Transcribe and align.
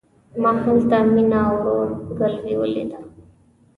ما 0.41 0.51
هلته 0.63 0.95
مينه 1.13 1.37
او 1.47 1.53
ورور 1.61 1.89
ګلوي 2.17 2.53
وليده. 2.57 2.97